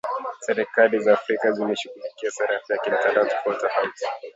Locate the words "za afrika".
0.99-1.51